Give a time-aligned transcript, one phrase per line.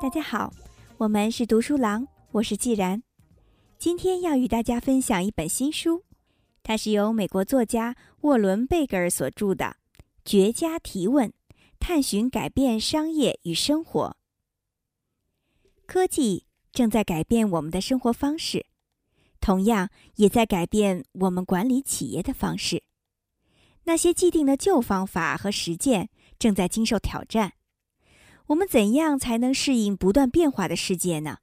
[0.00, 0.52] 大家好，
[0.96, 3.02] 我们是读书郎，我是既然。
[3.78, 6.02] 今天要与大家分享一本新书，
[6.62, 9.64] 它是由美国作家沃伦·贝格尔所著的
[10.24, 11.32] 《绝佳提问：
[11.78, 14.08] 探寻改变商业与生活》。
[15.86, 18.66] 科技正在改变我们的生活方式，
[19.40, 22.82] 同样也在改变我们管理企业的方式。
[23.84, 27.54] 那些既定的旧方法和实践正在经受挑战。
[28.48, 31.38] 我们怎样才能适应不断变化的世界呢？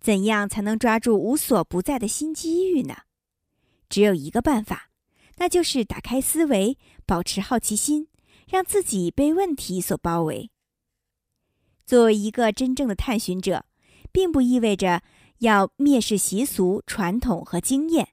[0.00, 2.94] 怎样才能抓住无所不在的新机遇呢？
[3.88, 4.90] 只有一个办法，
[5.36, 8.08] 那就是打开思维，保持好奇心，
[8.46, 10.50] 让自己被问题所包围。
[11.86, 13.64] 作为一个真正的探寻者，
[14.12, 15.02] 并不意味着
[15.38, 18.08] 要蔑视习俗、传统和经验，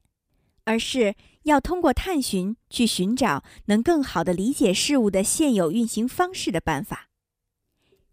[0.64, 7.10] 而是要通过探寻去寻找能更好的理解事物的现有运行方式的办法。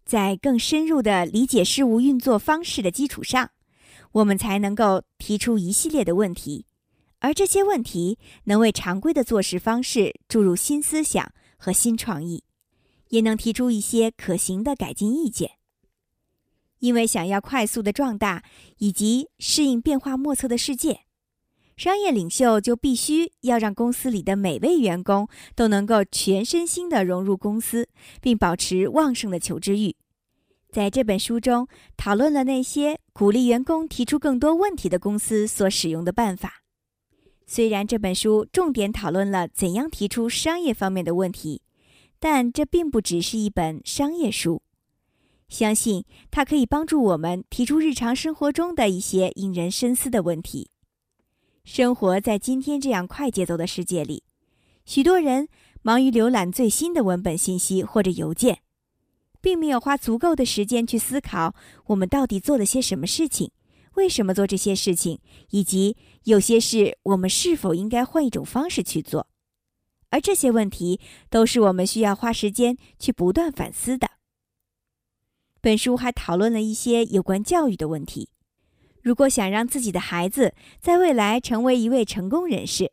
[0.05, 3.51] 在更深入的理解事物运作方式的基础上，
[4.13, 6.65] 我们才能够提出一系列的问题，
[7.19, 12.43] 而这些问题能为常规的做事方式注入新思想和新创意，
[13.09, 15.58] 也能提出一些可行的改进意见。
[16.79, 18.43] 因为想要快速的壮大
[18.77, 21.01] 以及适应变化莫测的世界，
[21.77, 27.87] 商业领袖就必须要让公司里的每位员工都能够全身心的融入公司，
[28.21, 29.95] 并保持旺盛的求知欲。
[30.71, 36.61] 在这本书中，讨论了那些鼓励员工提出更多问题的公司所使用的办法。
[37.47, 41.63] 虽然这本书重点讨论了怎样提出商业方面的问题，
[42.19, 44.61] 但这并不只是一本商业书。
[45.49, 50.69] 相信它可以帮助我们提出日常生活中的一些引人深思的问题。
[51.65, 54.23] 生活在今天这样快节奏的世界里，
[54.85, 55.49] 许多人
[55.81, 58.59] 忙于浏览最新的文本信息或者邮件。
[59.41, 63.51] 并没有花足够的时间去思考我们到底做了些什么事情，
[63.93, 65.19] 为什么做这些事情，
[65.51, 65.95] 以及
[66.25, 69.27] 有些事我们是否应该换一种方式去做。
[70.09, 74.09] 而这些问题都是我们需要花时间去不断反思的。
[75.61, 78.29] 本书还讨论了一些有关教育的问题。
[79.01, 82.91] 如果想让自己的孩子在未来成为一位成功人士，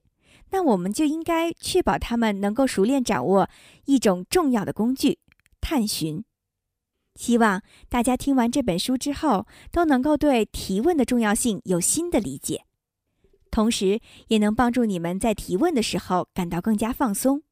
[0.51, 3.51] 那我们就应该确保他们能够熟练掌握
[3.87, 5.19] 一种重要的工具——
[5.61, 6.25] 探寻。
[7.17, 12.65] 希望大家听完这本书之后，都能够对提问的重要性有新的理解，
[13.51, 17.43] 同时也能帮助你们在提问的时候感到更加放松。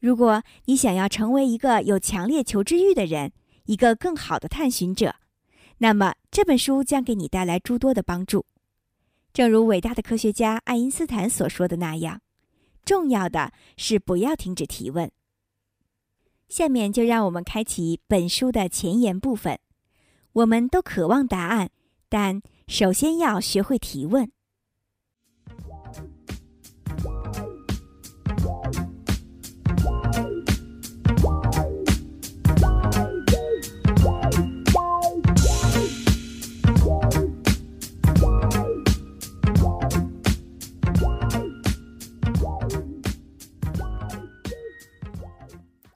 [0.00, 3.32] 如果你想要成为一个有强烈求知欲的人，
[3.70, 5.14] 一个更好的探寻者，
[5.78, 8.44] 那么这本书将给你带来诸多的帮助。
[9.32, 12.20] 正如伟大的科学家爱因斯坦所说的那样，
[12.84, 15.08] 重要的是不要停止提问。
[16.48, 19.60] 下面就让我们开启本书的前言部分。
[20.32, 21.70] 我们都渴望答案，
[22.08, 24.32] 但首先要学会提问。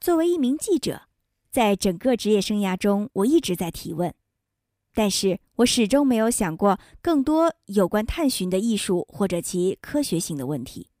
[0.05, 1.07] 作为一名记者，
[1.49, 4.13] 在整个职业生涯中，我一直在提问，
[4.93, 10.91] 但是我始终没有想过更多有关探寻的艺术或者其科学性的问题，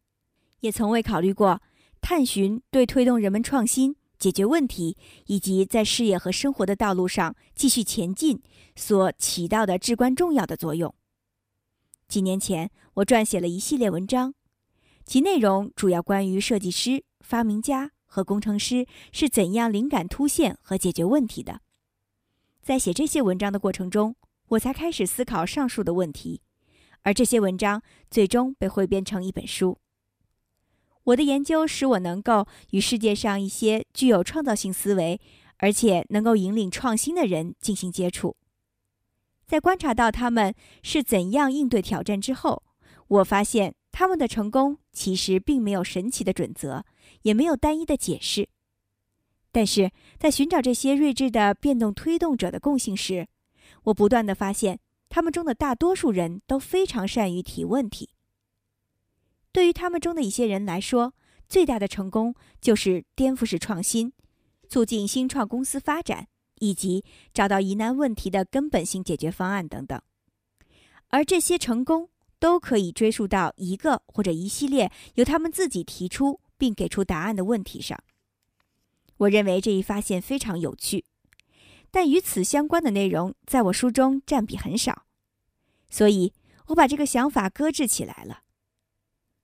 [0.61, 1.61] 也从未考虑过
[2.01, 8.41] 探寻对推动人们创新、解决问题以及在事业和生活的道路上继续前进
[8.75, 10.91] 所起到的至关重要的作用。
[12.07, 14.33] 几年前，我撰写了一系列文章，
[15.05, 17.91] 其内容主要关于设计师、发明家。
[18.15, 21.59] 和工程师是怎样灵感突现和解决问题的？
[22.61, 24.15] 在写这些文章的过程中，
[24.47, 26.39] 我才开始思考上述的问题，
[27.01, 29.77] 而这些文章最终被汇编成一本书。
[31.03, 35.19] 我的研究使我能够与世界上一些具有创造性思维，
[35.57, 38.37] 而且能够引领创新的人进行接触。
[39.45, 42.63] 在观察到他们是怎样应对挑战之后，
[43.09, 46.85] 我发现他们的成功其实并没有神奇的准则。
[47.25, 48.49] 也没有单一的解释，
[49.51, 53.27] 但是在寻找这些睿智的变动推动者的共性时，
[53.85, 54.79] 我不断的发现，
[55.09, 58.11] 他们中的大多数人都非常善于提问题。
[59.51, 61.15] 对于他们中的一些人来说，
[61.49, 64.13] 最大的成功就是颠覆式创新，
[64.69, 66.27] 促进新创公司发展，
[66.59, 69.99] 以及找到疑难问题的根本性解决方案等等。
[71.07, 78.01] 而这些成功都可以追溯到一个或者一系列由他们自己提出并给出答案的问题上。
[79.17, 81.05] 我认为这一发现非常有趣，
[81.89, 85.05] 但与此相关的内容在我书中占比很少，
[85.89, 86.33] 所以
[86.67, 88.41] 我把这个想法搁置起来了。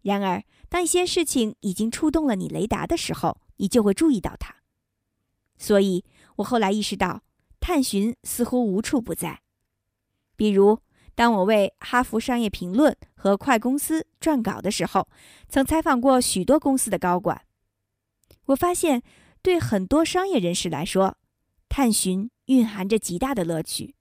[0.02, 4.56] 然而，当一些事情已经触动了你雷达的时候，你就会注意到它。
[5.58, 6.04] 所以
[6.38, 7.24] 我后来意识到，
[7.60, 9.42] 探寻似乎无处不在。
[10.36, 10.80] 比如，
[11.22, 15.08] 当我为《哈佛商业评论》和《快公司》撰稿的时候，
[15.48, 17.44] 曾采访过许多公司的高管。
[18.46, 19.04] 我发现，
[19.44, 21.20] 对很多商业人士来说，
[21.70, 23.94] 探寻蕴含着极大的乐趣，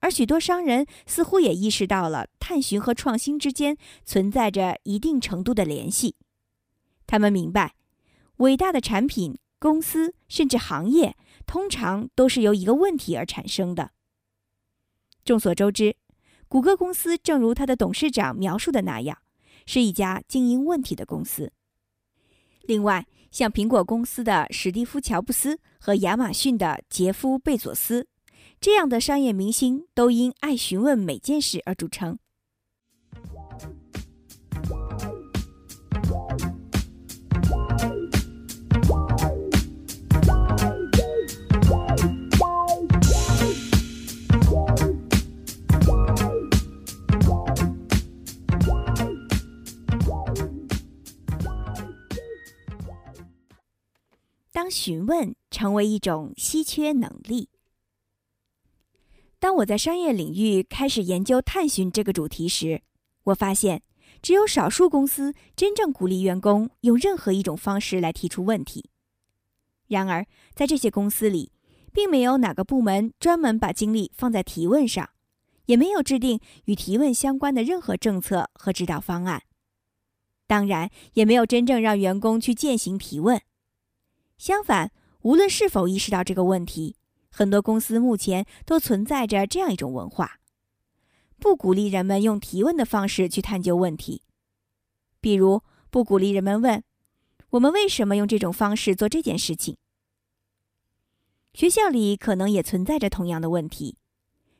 [0.00, 6.16] 而许多商人似乎也意识到了探寻和创新之间存在着一定程度的联系。
[7.06, 7.76] 他们明白，
[8.38, 9.38] 伟大的产品。
[9.60, 11.16] 公司甚至行业
[11.46, 13.92] 通常都是由一个问题而产生的。
[15.24, 15.96] 众所周知，
[16.54, 19.18] 谷歌公司正如它的董事长描述的那样，
[19.66, 21.50] 是一家经营问题的公司。
[22.62, 28.06] 另外，像苹果公司的史蒂夫·乔布斯和亚马逊的杰夫·贝佐斯
[28.60, 32.20] 这样的商业明星，都因爱询问每件事而著称。
[54.64, 57.50] 当询问成为一种稀缺能力，
[59.38, 62.80] 当我在商业领域开始研究探寻这个主题时，
[63.24, 63.82] 我发现
[64.22, 68.88] 只有少数公司真正鼓励员工用任何一种方式来提出问题。
[69.88, 71.52] 然而，在这些公司里，
[71.92, 75.10] 并没有哪个部门专门把精力放在提问上，
[75.66, 79.42] 也没有制定与提问相关的任何政策和指导方案。
[80.46, 83.42] 当然，也没有真正让员工去践行提问。
[84.36, 84.90] 相反，
[85.22, 86.96] 无论是否意识到这个问题，
[87.30, 90.38] 很多公司目前都存在着这样一种文化：
[91.38, 94.22] 不鼓励人们用提问的方式去探究问题。
[95.20, 96.82] 比如，不鼓励人们问
[97.50, 99.76] “我们为什么用这种方式做这件事情”。
[101.54, 103.96] 学校里可能也存在着同样的问题。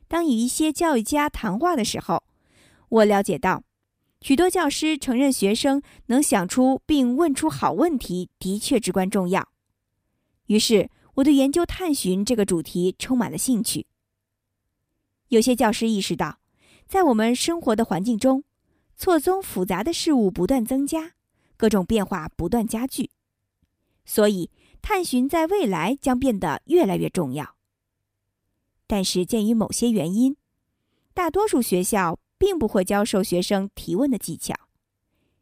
[0.07, 2.23] 当与一些教育家谈话的时候，
[2.89, 3.63] 我了解到。
[4.21, 9.49] 许多教师承认，学生能想出并问出好问题的确至关重要。
[10.47, 13.87] 于是，我对研究探寻这个主题充满了兴趣。
[15.29, 16.39] 有些教师意识到，
[16.87, 18.43] 在我们生活的环境中，
[18.95, 21.13] 错综复杂的事物不断增加，
[21.57, 23.09] 各种变化不断加剧，
[24.05, 24.51] 所以
[24.83, 27.55] 探寻在未来将变得越来越重要。
[28.85, 30.37] 但是，鉴于某些原因，
[31.15, 34.53] 大多数学校并不会教授学生提问的技巧，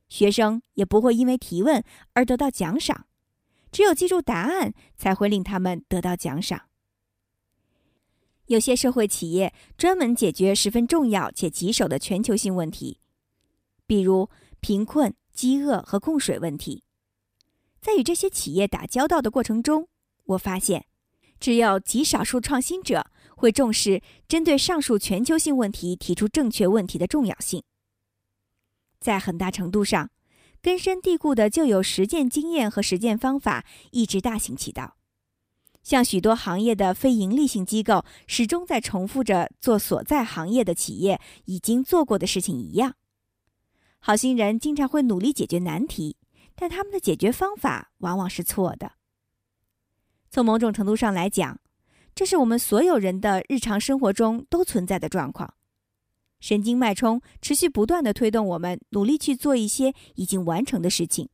[0.07, 1.83] 学生也不会因为提问
[2.13, 3.05] 而得到奖赏。
[3.73, 6.69] 只有记住答案，才会令他们得到奖赏。
[8.45, 12.99] 有些社会企业专门解决十分重要且棘手的全球性问题，
[13.87, 14.29] 比如
[14.59, 16.83] 贫困、饥饿和供水问题。
[17.81, 19.87] 在与这些企业打交道的过程中，
[20.25, 20.85] 我发现，
[21.39, 27.63] 只有极少数创新者会重视针对上述全球性问题提出正确问题的重要性。
[28.99, 30.11] 在很大程度上。
[30.63, 34.95] 根深蒂固的旧有实践经验和实践方法一直大行其道，
[35.83, 42.95] 像许多行业的非盈利性机构始终在重复着做所在行业的企业已经做过的事情一样。
[43.99, 46.15] 好心人经常会努力解决难题，
[46.55, 48.93] 但他们的解决方法往往是错的。
[50.31, 51.59] 从某种程度上来讲，
[52.15, 55.55] 这是我们所有人的日常生活中都存在的状况。
[56.43, 61.29] 神经脉冲持续不断的推动我们努力去做一些已经完成的事情，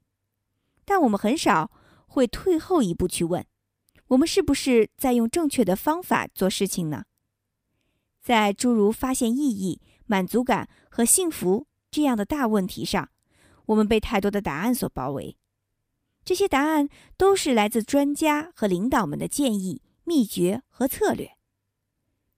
[0.86, 1.72] 但我们很少
[2.06, 3.44] 会退后一步去问：
[4.10, 7.06] 我们是不是在用正确的方法做事情呢？
[8.22, 13.10] 在诸如发现意义、满足感和幸福这样的大问题上，
[13.66, 15.36] 我们被太多的答案所包围。
[16.24, 16.88] 这些答案
[17.18, 21.39] 都是来自专家和领导们的建议、秘诀和策略。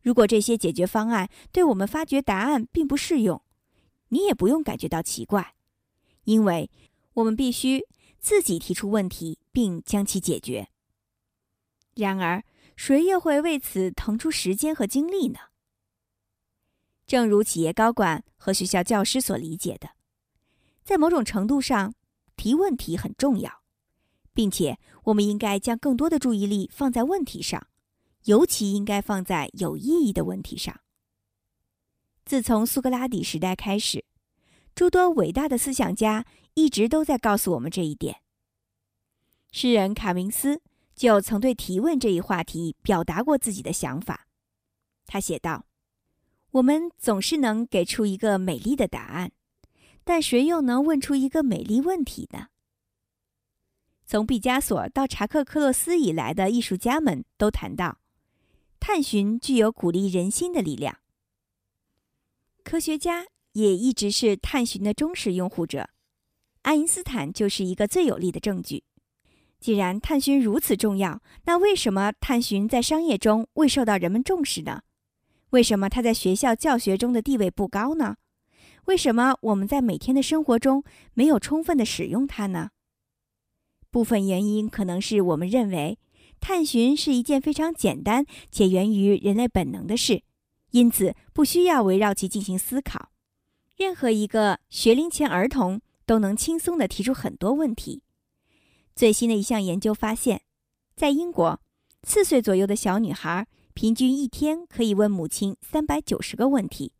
[0.01, 3.41] 如果这些解决方案对我们发掘答案并不适用，
[4.09, 5.55] 你也不用感觉到奇怪，
[6.23, 6.69] 因为
[7.13, 7.85] 我们必须
[8.19, 10.69] 自己提出问题并将其解决。
[11.95, 12.43] 然而，
[12.75, 15.39] 谁又会为此腾出时间和精力呢？
[17.05, 19.89] 正如企业高管和学校教师所理解的，
[20.83, 21.93] 在某种程度上，
[22.37, 23.61] 提问题很重要，
[24.33, 27.67] 并且我们应该将更多的注意力放在问题上。
[28.25, 30.81] 尤其应该放在有意义的问题上。
[32.25, 34.05] 自从苏格拉底时代开始，
[34.75, 38.21] 诸多伟大的思想家一直都在告诉我们这一点。
[39.51, 40.61] 诗人卡明斯
[40.95, 44.27] 就曾对提问这一话题表达过自己的想法。
[45.05, 45.65] 他写道
[46.51, 49.31] ：“我们总是能给出一个美丽的答案，
[50.03, 52.47] 但谁又能问出一个美丽问题呢？”
[54.05, 57.97] 从毕加索到查克·克洛斯以来的艺术家们都谈到，
[58.81, 60.97] 探寻具有鼓励人心的力量。
[62.63, 65.87] 科学家也一直是探寻的忠实拥护者，
[66.63, 68.83] 爱因斯坦就是一个最有力的证据。
[69.59, 74.81] 既然探寻如此重要，那为什么探寻在商业中未受到人们重视呢？
[75.51, 78.17] 为什么它在学校教学中的地位不高呢？
[78.85, 80.83] 为什么我们在每天的生活中
[81.13, 82.71] 没有充分的使用它呢？
[83.91, 85.99] 部分原因可能是我们认为
[86.41, 90.23] 探寻是一件非常简单且源于人类本能的事，
[90.71, 93.11] 因此不需要围绕其进行思考。
[93.77, 98.03] 任何一个学龄前儿童都能轻松地提出很多问题。
[98.95, 100.41] 最新的一项研究发现，
[100.95, 101.61] 在英国，
[102.03, 106.93] 四岁左右的小女孩平均一天可以问母亲三百九十个问题，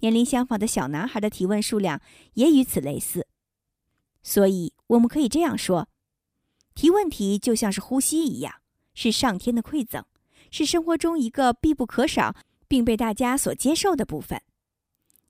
[0.00, 2.02] 年龄相仿的小男孩的提问数量
[2.34, 3.26] 也与此类似。
[4.22, 5.88] 所以，我们可以这样说。
[6.74, 8.59] 提问题就像是呼吸一样，
[8.94, 10.04] 是上天的馈赠，
[10.50, 12.34] 是生活中一个必不可少
[12.68, 14.40] 并被大家所接受的部分，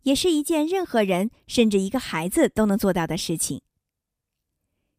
[0.02, 3.62] 也是一件任何人甚至一个孩子都能做到的事情。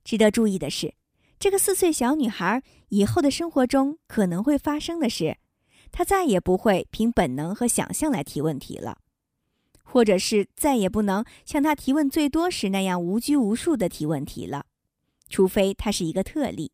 [0.04, 0.94] 值得注意的是，
[1.40, 5.38] 这个四岁小女孩以后的生活中可能会发生的事，
[5.92, 8.98] 她再也不会凭本能和想象来提问题了，
[9.84, 14.66] 或者是再也不能像她提问最多时那样无拘无束的提问题了。
[15.30, 16.72] 除非她是一个特例，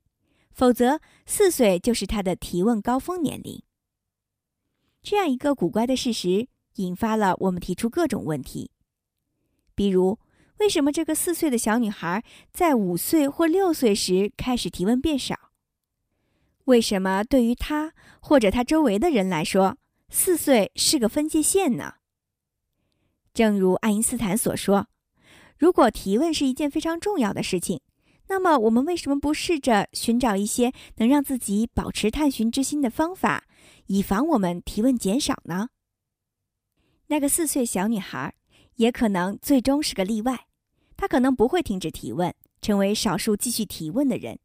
[0.57, 3.61] 否则四岁就是他的提问高峰年龄。
[5.03, 6.47] 这样一个古怪的事实
[6.77, 8.71] 引发了我们提出各种问题，
[9.75, 10.17] 比如
[10.57, 15.51] 为什么这个四岁的小女孩在五岁或六岁时开始提问变少？
[16.65, 19.77] 为什么对于她或者她周围的人来说，
[20.09, 21.97] 四岁是个分界线呢？
[23.31, 24.87] 正如爱因斯坦所说，
[25.55, 27.79] 如果提问是一件非常重要的事情。
[28.29, 33.45] 那么，我们为什么不试着寻找一些能让自己保持探寻之心的方法，
[33.85, 35.69] 以防我们提问减少呢？
[37.07, 38.35] 那个四岁小女孩
[38.75, 40.47] 也可能最终是个例外，
[40.97, 44.39] 她可能不会停止提问，成为少数继续提问的人，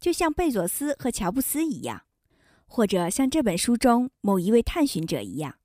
[0.00, 2.02] 就像贝佐斯和乔布斯一样，
[2.66, 5.56] 或者像这本书中某一位探寻者一样。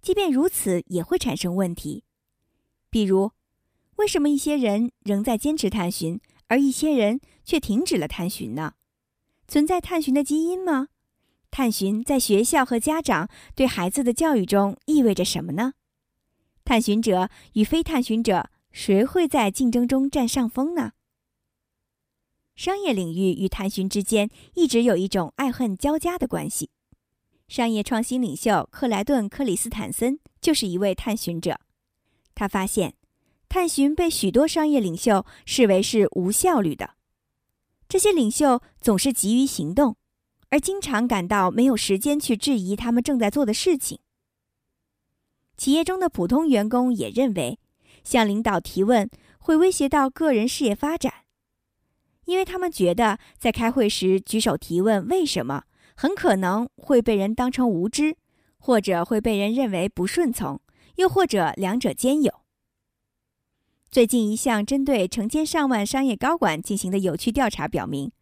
[0.00, 2.04] 即便如此，也会产生问题，
[2.88, 3.32] 比如，
[3.96, 6.18] 为什么一些人仍在坚持探寻？
[6.50, 8.74] 而一些人却停止了探寻呢？
[9.46, 10.88] 存在探寻的基因吗？
[11.48, 15.74] 探寻在学校和家长对孩子的教育中意味着什么呢？
[16.64, 20.92] 探寻者与非探寻者，谁会在竞争中占上风呢？
[22.56, 26.70] 商业领域与探寻之间一直有一种爱恨交加的关系。
[27.46, 31.60] 商业创新领袖克莱顿·克里斯坦森就是一位探寻者，
[32.34, 32.99] 他发现。
[33.50, 36.90] 探寻被许多商业领袖视为是无效率的，
[37.88, 39.96] 这些领袖总是急于行动，
[40.50, 43.98] 而经常感到没有时间去质疑他们正在做的事情。
[45.56, 47.58] 企业中的普通员工也认为，
[48.04, 51.12] 向领导提问会威胁到个人事业发展，
[52.26, 55.64] 因为他们觉得在开会时举手提问“为什么”
[55.96, 58.16] 很可能会被人当成无知，
[58.58, 60.60] 或者会被人认为不顺从，
[60.94, 62.39] 又或者两者兼有。
[63.90, 68.12] 最近一项针对成千上万商业高管进行的有趣调查表明，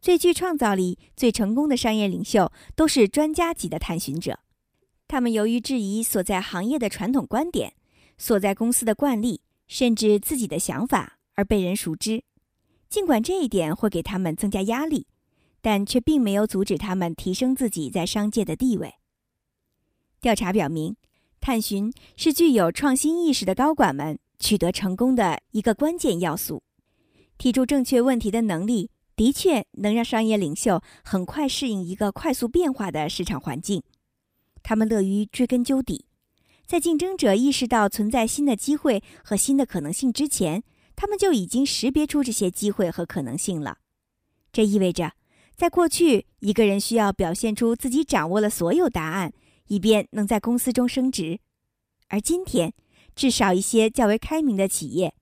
[0.00, 4.38] 最具创造力、最成功的商业领袖都是专家级的探寻者。
[5.08, 7.72] 他们由于质疑所在行业的传统观点、
[8.16, 12.22] 所在公司的惯例，甚至自己的想法而被人熟知。
[12.88, 15.08] 尽管这一点会给他们增加压力，
[15.60, 18.94] 但却并没有阻止他们提升自己在商界的地位。
[20.20, 20.94] 调查表明，
[21.40, 24.20] 探寻是具有创新意识的高管们。
[24.38, 26.62] 取得成功的一个关键要素，
[27.38, 33.82] 提出正确问题的能力，的确能让商业领袖很快适应一个快速变化的市场环境。
[34.62, 36.06] 他们乐于追根究底，
[36.66, 40.62] 在竞争者意识到存在新的机会和新的可能性之前，
[40.94, 43.78] 他们就已经识别出这些机会和可能性了。
[44.52, 45.12] 这意味着，
[45.56, 49.32] 在过去，一个人需要表现出自己掌握了所有答案，
[49.68, 51.38] 以便能在公司中升职，
[52.08, 52.74] 而今天。
[53.16, 55.14] 至少一些较为开明的企业，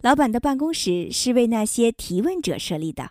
[0.00, 3.10] 老板的办公室是为那些提问者设立的。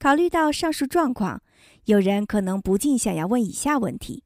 [0.00, 1.40] 考虑到上述状况，
[1.84, 4.24] 有人可能不禁想要问以下问题：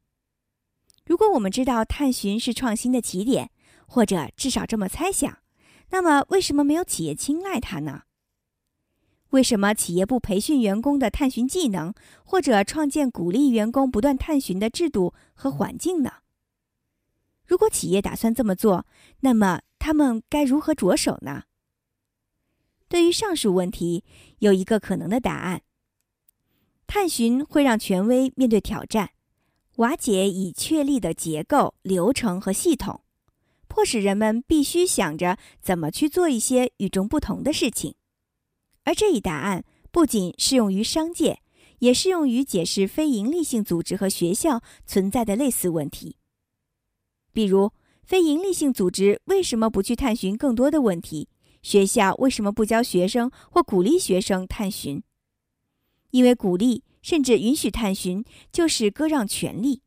[1.05, 3.51] 如果我们知道探寻是创新的起点，
[3.87, 5.39] 或者至少这么猜想。
[5.91, 8.05] 那么，为什么没有企业青睐它呢？
[9.31, 11.93] 为什么企业不培训员工的探寻技能，
[12.25, 16.15] 或者创建鼓励员工不断探寻的制度和环境呢？
[17.51, 18.87] 如果企业打算这么做，
[19.23, 21.43] 那么他们该如何着手呢？
[22.89, 24.05] 对于上述问题，
[24.39, 25.63] 有一个可能的答案：
[26.87, 29.11] 探寻会让权威面对挑战，
[29.79, 33.01] 瓦解已确立的结构、流程和系统，
[33.67, 37.97] 迫使人们必须想着怎么去做一些与众不同的事情。
[38.85, 41.41] 而这一答案不仅适用于商界，
[41.81, 46.19] 也适用于解释非营利性组织和学校存在的类似问题。
[47.33, 47.73] 比如，
[48.03, 51.29] 非营利性组织为什么不去探寻更多的问题？
[51.63, 55.03] 学校为什么不教学生或鼓励学生探寻？
[56.11, 59.83] 因为鼓励甚至允许探寻就是割让权利，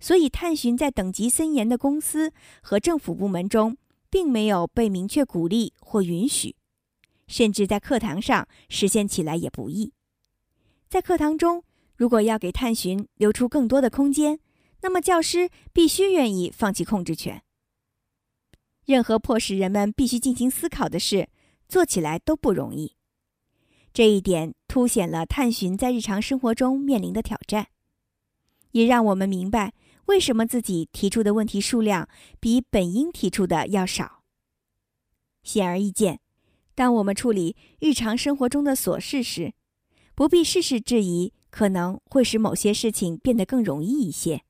[0.00, 3.76] 所以探寻在等级森严的公司和政府部门中，
[4.10, 6.56] 并没有被明确鼓励或允许。
[7.26, 9.92] 甚至在课堂上实现起来也不易。
[10.88, 11.62] 在课堂中，
[11.94, 14.40] 如果要给探寻留出更多的空间，
[14.82, 17.42] 那么教师必须愿意放弃控制权。
[18.84, 21.28] 任何迫使人们必须进行思考的事，
[21.68, 22.96] 做起来都不容易。
[23.92, 27.68] 这一点凸显了探寻在日常生活中面临的挑战，
[28.70, 29.74] 也让我们明白
[30.06, 32.08] 为什么自己提出的问题数量
[32.38, 34.22] 比本应提出的要少。
[35.42, 36.20] 显而易见。
[36.74, 39.52] 当我们处理日常生活中的琐事时，
[40.14, 44.44] 不必事事质疑，可能会使某些事情变得更容易一些。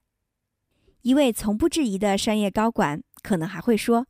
[1.02, 4.06] 一位从不质疑的商业高管可能还会说：“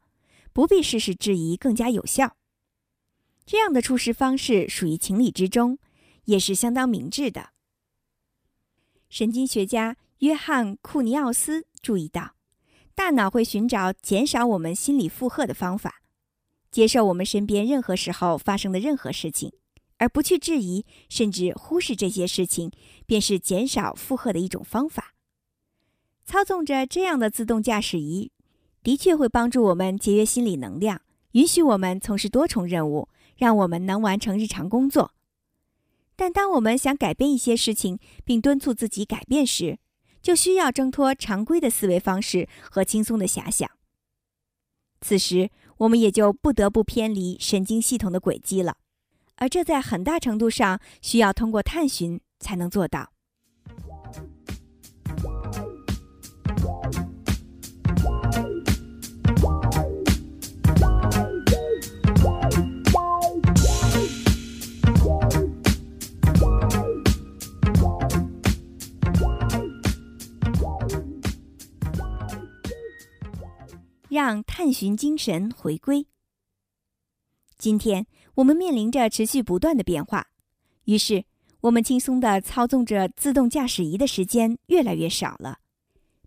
[0.52, 2.36] 不必事事质疑更加有效。”
[3.44, 5.78] 这样的处事方式属于情理之中，
[6.24, 7.50] 也是相当明智的。
[9.08, 12.34] 神经学家约翰·库尼奥斯注意到，
[12.94, 16.02] 大脑会寻找减少我们心理负荷的方法。
[16.70, 19.52] 接受我们身边任何时候发生的任何事情，
[19.96, 22.70] 而不去质疑甚至忽视这些事情，
[23.06, 25.14] 便是减少负荷的一种方法。
[26.28, 28.30] 操纵着这样的自动驾驶仪，
[28.82, 31.00] 的确会帮助我们节约心理能量，
[31.32, 35.14] 允许我们从事多重任务，让我们能完成日常工作。
[36.16, 39.78] 但当我们想改变一些事情，并敦促自己改变时，
[40.20, 43.66] 就需要挣脱常规的思维方式和轻松的遐想。
[45.00, 48.76] 此时，我们也就不得不偏离神经系统的轨迹了，
[49.36, 53.12] 而这在很大程度上需要通过探寻才能做到。
[74.08, 76.06] 让探寻精神回归。
[77.56, 80.28] 今天我们面临着持续不断的变化，
[80.84, 81.24] 于是
[81.62, 85.58] 我们轻松的操纵着自动驾驶仪的时间越来越少了，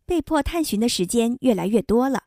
[0.05, 2.25] 被迫探寻的时间越来越多了。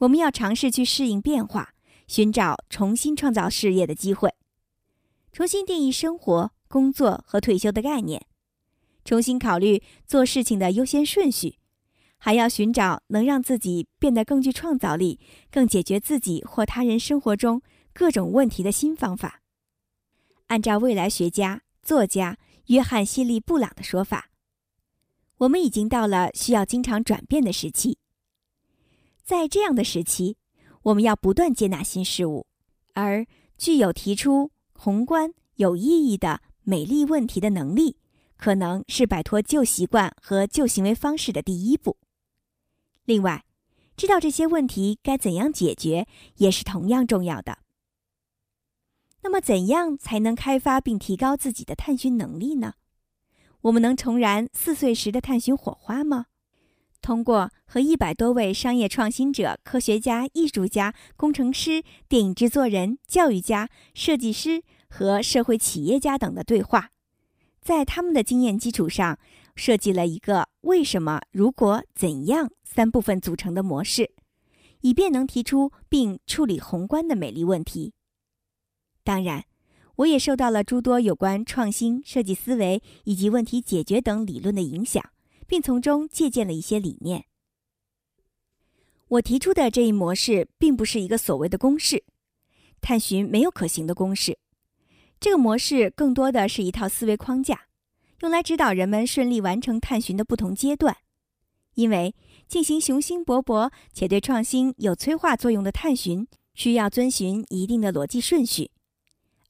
[0.00, 1.74] 我们要尝试去适应变化，
[2.06, 4.34] 寻找重新创造事业的机会，
[5.32, 8.24] 重新定义生活、工作和退休的概念，
[9.04, 11.58] 重新考虑做事情的优先顺序。
[12.24, 15.18] 还要寻找能让自己变得更具创造力、
[15.50, 17.60] 更解决自己或他人生活中
[17.92, 19.40] 各种问题的新方法。
[20.46, 24.30] 按照未来学家、作家约翰·希利·布朗的说法，
[25.38, 27.98] 我们已经到了需要经常转变的时期。
[29.24, 30.36] 在这样的时期，
[30.84, 32.46] 我们要不断接纳新事物，
[32.94, 33.26] 而
[33.58, 37.96] 具有提出宏观、有意义的美丽问题的能力，
[38.36, 41.96] 可能是摆脱旧习惯和旧行为方式的第一步。
[43.04, 43.44] 另外，
[43.96, 47.58] 知道这些问题该怎样解决也是同样重要的。
[49.22, 52.74] 那么，怎样才能开发并提高自己的探寻能力呢？
[53.62, 56.26] 我们能重燃四岁时的探寻火花吗？
[57.00, 66.90] 通过和一百多位商业创新者、科学家、艺术家、工程师、电影制作人、教育家、设计师和社会企业家等的对话，
[67.60, 69.18] 在他们的经验基础上。
[69.54, 74.12] 设计了一个为什么、如果、怎样三部分组成的模式，
[74.80, 77.92] 以便能提出并处理宏观的美丽问题。
[79.04, 79.44] 当然，
[79.96, 85.04] 我也受到了诸多有关创新、设计思维以及问题解决等理论的影响，
[85.46, 87.26] 并从中借鉴了一些理念。
[89.08, 92.02] 我提出的这一模式并不是一个所谓的公式，
[92.80, 94.38] 探寻没有可行的公式。
[95.20, 97.66] 这个模式更多的是一套思维框架。
[98.22, 100.96] 用来指导人们顺利完成探寻的不同阶段，
[101.74, 102.14] 因为
[102.46, 108.70] 进行雄心勃勃且对创新有催化作用的探寻，需要遵循一定的逻辑顺序，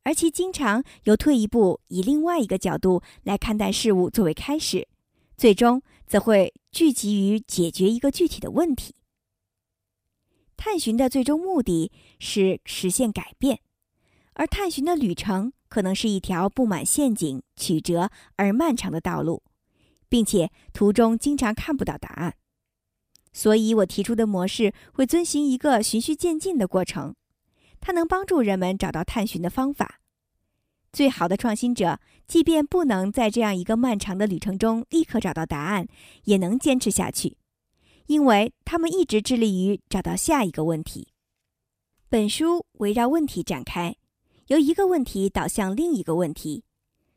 [0.05, 4.89] 而其经常由退一步，以另外一个角度来看待事物作为开始，
[5.37, 8.95] 最终则会聚集于解决一个具体的问题。
[10.57, 13.61] 探寻的最终目的是实现改变，
[14.33, 15.53] 而探寻的旅程。
[15.73, 19.43] 可能是一条布满陷阱、曲折而漫长的道路，
[20.07, 22.35] 并且途中经常看不到答案。
[23.33, 27.15] 所以我提出的模式会遵循一个循序渐进的过程，
[27.81, 30.01] 它能帮助人们找到探寻的方法。
[30.93, 35.89] 最好的创新者，即便不能在这样一个漫长的旅程中立刻找到答案，
[36.25, 37.39] 也能坚持下去，
[38.09, 41.09] 因为他们一直致力于找到下一个问题。
[42.11, 43.97] 本书围绕问题展开。
[44.53, 46.62] 由一个问题导向另一个问题，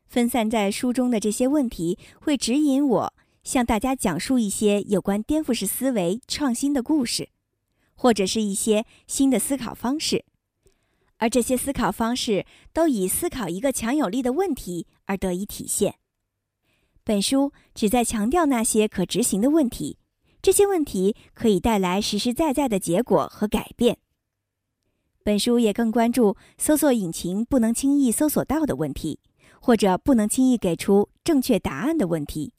[0.06, 7.28] 分散在书中的这些问题会指引我向大家讲述一些有关颠覆式思维创新的故事，
[7.94, 10.24] 或者是一些新的思考方式，
[11.18, 15.96] 而这些思考方式都以思考一个强有力的问题而得以体现。
[17.04, 19.98] 本书旨在强调那些可执行的问题，
[20.40, 23.98] 这些问题可以带来实实在在的结果和改变。
[25.26, 29.18] 本书也更关注搜索引擎不能轻易搜索到的问题，
[29.60, 32.52] 或者不能轻易给出正确答案的问题，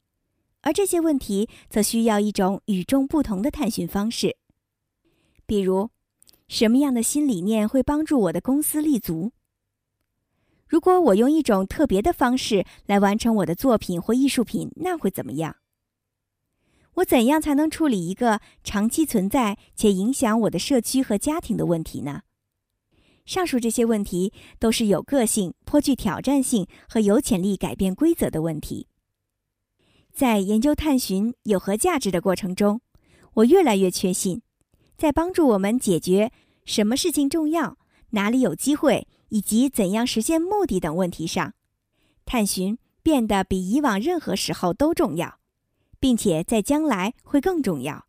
[0.60, 4.36] 而这些问题则需要一种与众不同的探寻方式。
[5.46, 5.88] 比如，
[6.46, 9.32] 什么样的新理念会帮助我的公司立足？
[10.66, 15.56] 如果我用一种特别的方式来完成我的作品或艺术品，那会怎么样？
[16.96, 22.24] 我怎样才能处理一个长期存在且影响我的社区和家庭的问题呢？
[23.28, 28.86] 上述这些问题都是有个性、颇具挑战性和有潜力改变规则的问题。
[30.10, 32.80] 在研究探寻有何价值的过程中，
[33.34, 34.40] 我越来越确信，
[34.96, 36.32] 在帮助我们解决
[36.64, 37.76] 什么事情重要、
[38.12, 41.52] 哪里有机会以及怎样实现目的等问题上，
[42.24, 45.38] 探寻变得比以往任何时候都重要，
[46.00, 48.06] 并且在将来会更重要。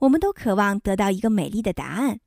[0.00, 2.20] 我们都渴望得到一个美丽的答案。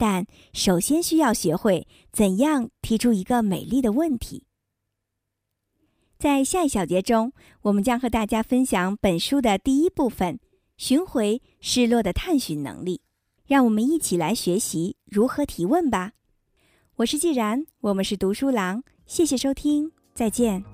[0.00, 4.46] 但首先需要学会怎样提出一个美丽的问题。
[6.18, 10.40] 在下一小节中，我们将和大家分享本书的第一部分——
[10.78, 13.02] 寻回失落的探寻能力。
[13.46, 16.12] 让我们一起来学习如何提问吧。
[16.96, 20.64] 我是既然，我们是读书郎，谢谢收听，再见。